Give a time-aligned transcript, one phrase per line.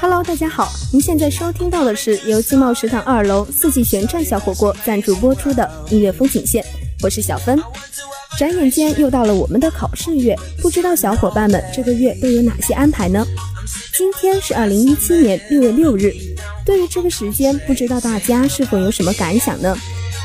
[0.00, 6.64] Hello，大家好，您现在收听到的是由金茂食堂二楼四季旋转小火锅赞助播出的音乐风景线，
[7.02, 7.58] 我是小芬。
[8.36, 13.24] 转眼间又到了我们的考试月，不知道小伙伴们这个月都有哪些安排呢？
[13.96, 16.12] 今天是二零一七年六月六日，
[16.66, 19.76] 对于这个时间，不知道大家是否有什么感想呢？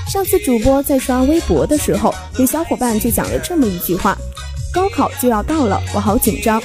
[0.10, 4.18] 上次主播在刷微博的时候，有小伙伴就讲了这么一句话
[4.74, 6.62] ：“高考就要到了，我好紧张。”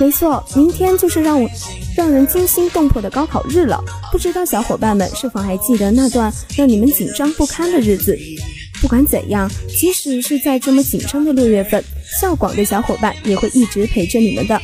[0.00, 1.48] 没错，明天就是让我
[1.94, 3.78] 让人惊心动魄的高考日了。
[4.10, 8.18] 不知道小伙伴们是否还记得那段让你们紧张不堪的日子？
[8.80, 11.84] 不管怎样，即使是在这么紧张的六月份，
[12.20, 14.60] 校广的小伙伴也会一直陪着你们的。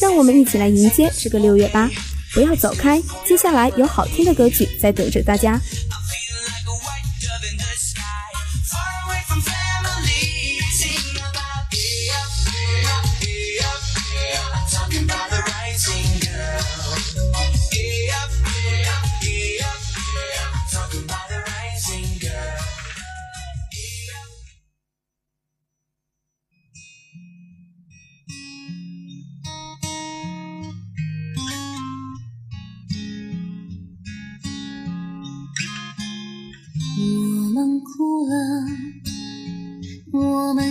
[0.00, 1.90] 让我们一起来迎接这个六月吧！
[2.32, 5.60] 不要走开，接下来有好听的歌曲在等着大家。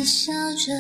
[0.04, 0.74] 笑着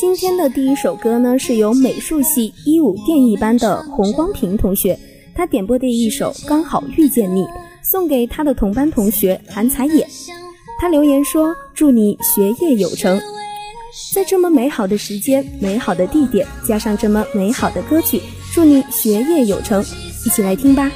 [0.00, 4.98] 今天的第一首歌呢，是由美术系一五电艺班的洪光平同学，
[5.34, 7.42] 他点播的一首《刚好遇见你》，
[7.82, 10.06] 送给他的同班同学韩彩野。
[10.80, 13.20] 他留言说：“祝你学业有成。”
[14.12, 18.20] 在这么美好的时间、美好的地点，加上这么美好的歌曲，
[18.52, 19.84] 祝你学业有成。
[20.24, 20.90] 一起来听吧。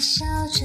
[0.00, 0.64] 笑着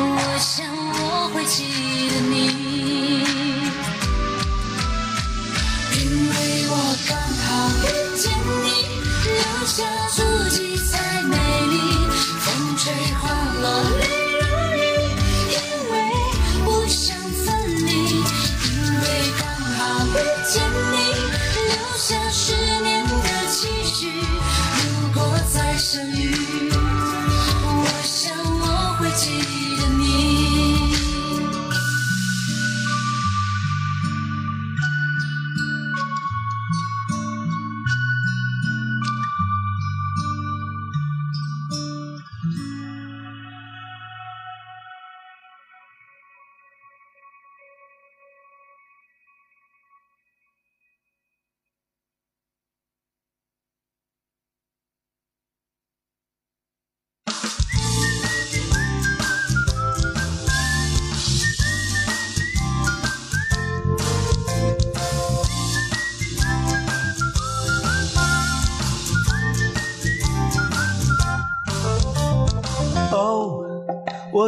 [0.00, 1.64] 我想我会记
[2.10, 3.47] 得你，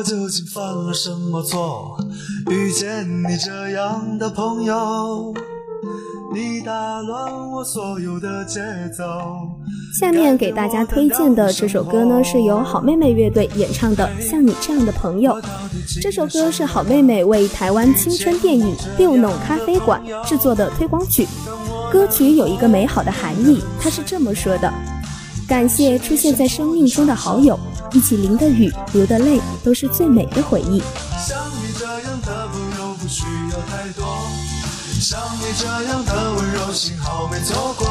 [0.03, 1.99] 究竟犯了什么错，
[2.51, 5.35] 遇见你这样的朋友？
[6.33, 8.61] 你打乱我所有的节
[8.97, 9.05] 奏。
[9.99, 15.33] 下面给大家推荐的这首歌呢，是由好妹妹乐队演唱的《像你这样的朋友》。
[16.01, 21.27] 这首歌是好妹妹为台湾青春电影《六弄咖啡馆》制作的推广曲。
[21.91, 24.73] 歌曲有一个美好的含义，它是这么说的：
[25.51, 27.59] 感谢出现在生命中的好友，
[27.93, 30.81] 一起淋的雨、流的泪，都是最美的回忆。
[31.19, 31.85] 像你这
[35.89, 37.85] 样的温柔，幸好没错过。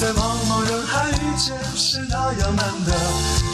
[0.00, 2.92] 在茫茫人海遇见是那样难得，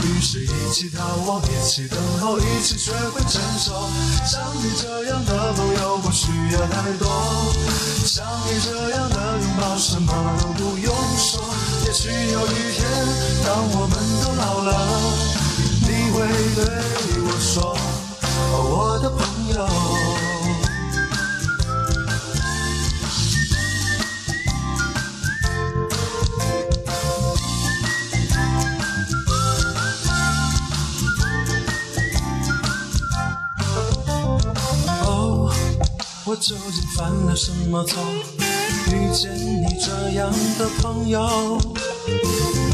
[0.06, 3.72] 于是一起逃亡，一起等候，一起学会承受。
[4.24, 7.08] 像你这样的朋友不需要太多，
[8.06, 11.42] 像你这样的拥抱什么都不用说。
[11.88, 12.86] 也许有一天，
[13.46, 14.70] 当我们都老了，
[15.80, 16.16] 你会
[16.54, 16.60] 对
[17.24, 17.74] 我说，
[18.52, 19.18] 我的朋
[19.54, 19.66] 友。
[36.26, 37.98] 我究竟犯了什么错？
[39.08, 41.58] 遇见你这样的朋友，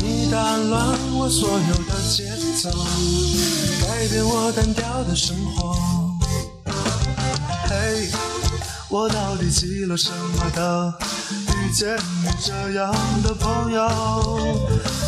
[0.02, 2.24] 你打乱我所有的节
[2.60, 2.70] 奏，
[3.80, 5.76] 改变我单调的生活。
[7.68, 8.10] 嘿，
[8.88, 10.92] 我到底积了什么德？
[11.30, 12.92] 遇见你这样
[13.22, 13.88] 的朋友，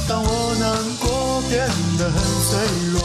[0.06, 0.70] 当我难
[1.00, 1.68] 过变
[1.98, 2.56] 得很脆
[2.92, 3.02] 弱，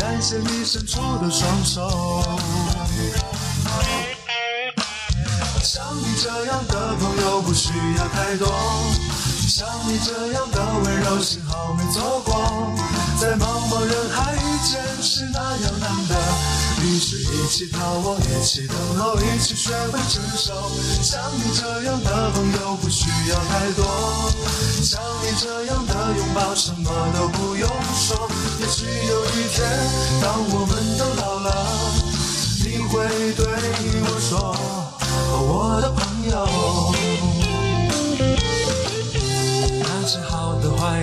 [0.00, 2.24] 感谢你伸出的双手。
[5.62, 6.93] 像你这样的
[7.40, 8.48] 不需要太多，
[9.48, 12.72] 像你这样的温柔幸好没错过，
[13.20, 16.14] 在茫茫人海遇见是那样难得，
[16.82, 20.54] 于是一起逃亡，一起等候，一起学会承受。
[21.02, 23.84] 像你这样的朋友不需要太多，
[24.82, 28.28] 像你这样的拥抱什么都不用说。
[28.60, 29.68] 也许有一天，
[30.22, 31.66] 当我们都老了，
[32.64, 33.44] 你会对
[34.04, 34.56] 我说。
[35.36, 35.90] 我的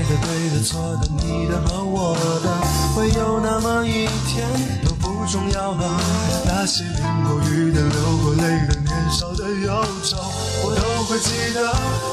[0.03, 2.47] 的、坏的、对的、错的、你的和我的，
[2.95, 4.47] 会有那么一天
[4.83, 5.99] 都不重要了。
[6.45, 9.69] 那些淋过雨的、流过泪的、年少的忧
[10.03, 10.17] 愁，
[10.63, 11.59] 我都会记得，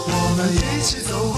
[0.06, 1.37] 我们一起走过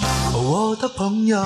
[0.53, 1.41] 我的朋友，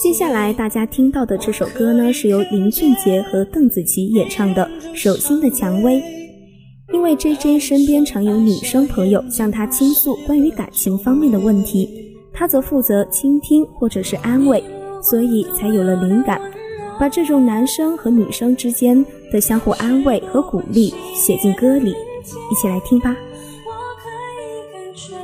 [0.00, 5.96] 接下来大家听到的这首歌呢，是由林俊杰和邓紫棋演唱的《手心的蔷薇》。
[6.92, 11.88] 因为 J J 身边常有女生朋友向他倾诉关于感情方面的问题，
[12.32, 14.62] 他则负责倾听或者是安慰，
[15.02, 16.40] 所以才有了灵感，
[17.00, 21.92] 把这种男生和女生之间的相互安慰和鼓励写进歌里。
[22.50, 23.14] 一起来听吧。
[23.64, 24.08] 我可
[24.42, 25.16] 以感觉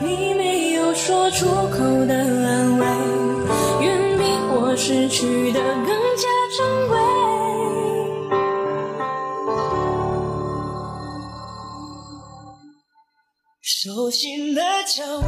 [0.00, 2.86] 你没有说出口的安慰，
[3.84, 6.98] 远比我失去的更加珍贵。
[13.60, 15.22] 手心的蔷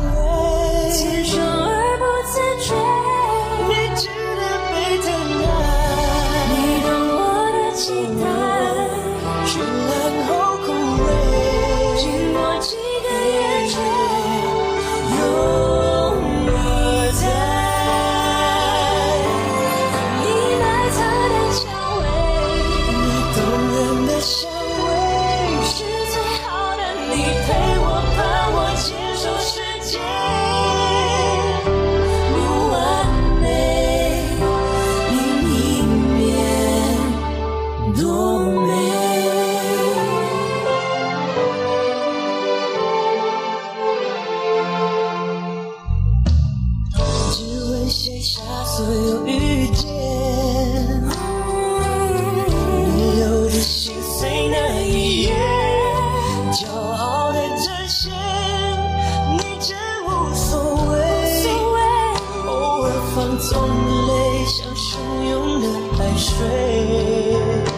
[63.52, 63.68] 痛
[64.06, 67.69] 得像汹涌的海水。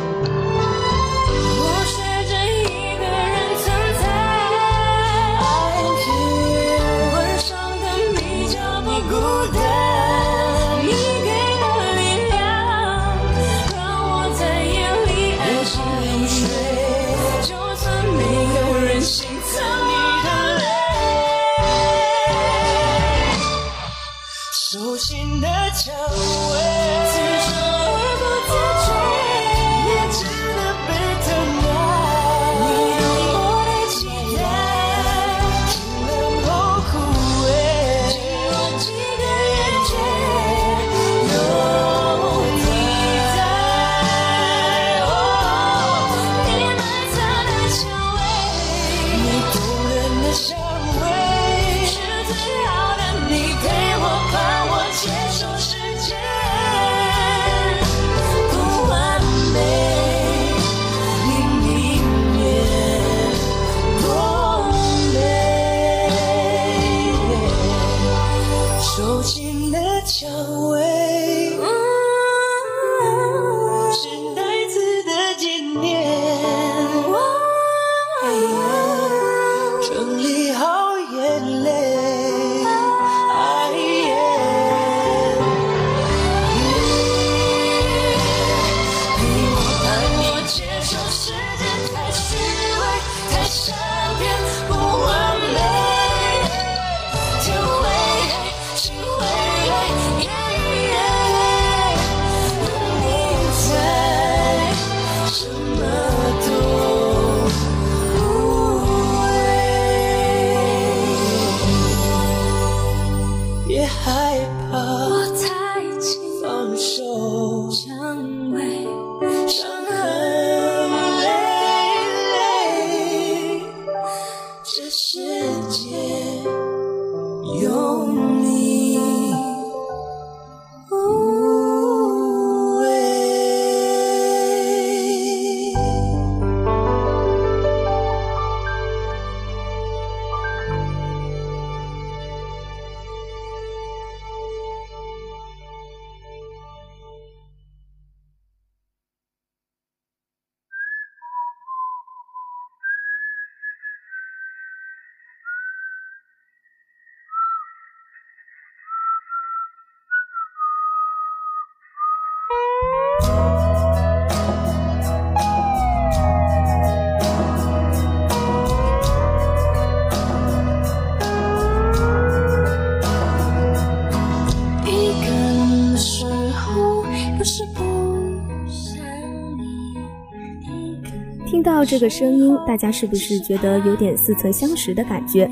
[181.92, 185.46] 这个声音，大家是不是觉得有点似曾相识的感觉？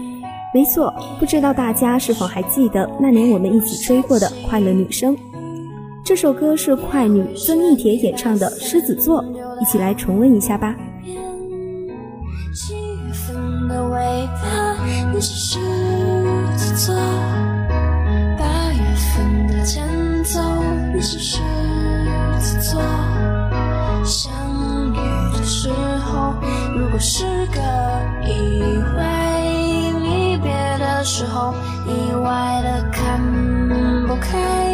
[0.55, 5.15] 没错，不知道大家是否还记得那年我们一起追过的《快乐女生》？
[6.03, 9.23] 这首歌是快女孙艺铁演唱的《狮子座》，
[9.61, 10.75] 一起来重温一下吧。
[15.13, 15.59] 你是狮
[16.57, 16.95] 子座；
[18.39, 18.81] 八月
[19.13, 19.87] 份的前
[20.25, 20.41] 奏，
[20.95, 21.19] 你是
[27.01, 27.61] 是个
[28.27, 28.61] 意
[28.95, 29.03] 外；
[30.03, 31.55] 离别的时候，
[31.87, 33.19] 意外的看
[34.07, 34.70] 不开。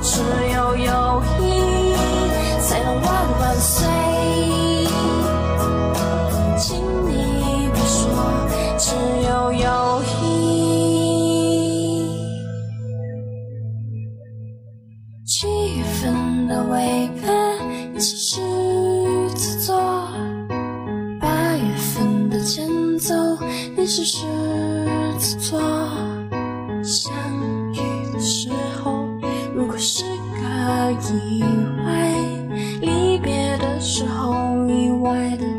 [0.00, 0.20] 只
[0.52, 1.94] 有友谊
[2.60, 3.93] 才能万万岁。
[35.04, 35.53] 意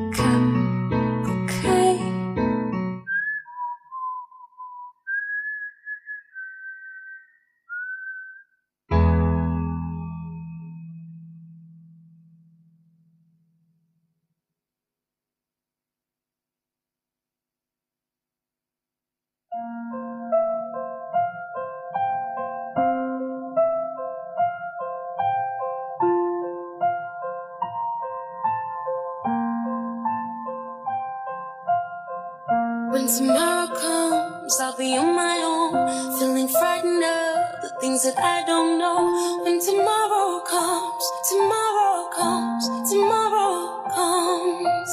[37.86, 39.02] things that I don't know.
[39.44, 44.92] When tomorrow comes, tomorrow comes, tomorrow comes.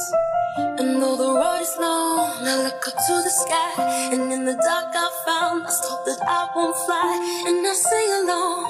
[0.79, 3.73] And though the road is long, I look up to the sky,
[4.13, 7.11] and in the dark I found, I hope that I won't fly,
[7.47, 8.61] and I sing along,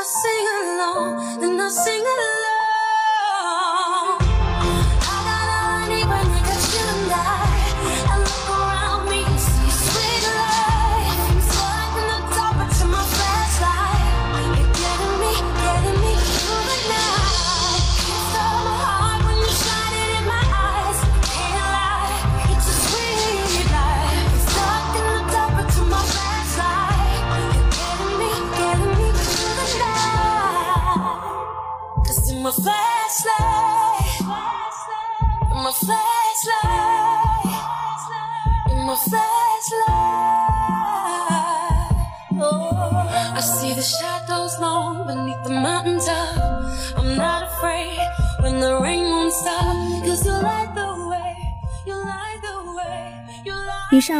[0.00, 2.61] I sing along, then I sing along.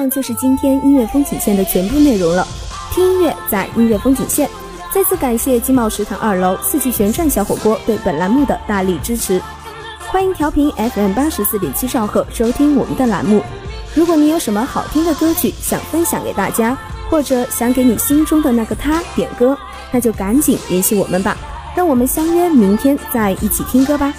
[0.02, 2.44] 上就是今天音乐风景线的全部内容了。
[2.90, 4.50] 听音乐在音乐风景线，
[4.92, 9.40] 再次感谢金茂食堂二楼四季旋转小火锅对本栏目的大力支持。
[10.08, 13.44] 欢迎调频 FM 八十四点七兆赫收听我们的栏目。
[13.94, 16.76] 如果你有什么好听的歌曲想分享给大家，
[17.08, 19.56] 或者想给你心中的那个他点歌，
[19.92, 21.36] 那就赶紧联系我们吧。
[21.76, 24.12] 让我们相约明天再一起听歌吧。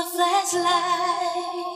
[0.00, 1.69] My flashlight.